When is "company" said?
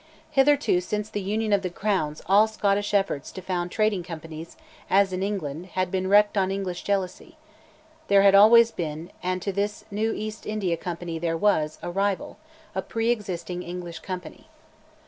10.75-11.19, 13.99-14.47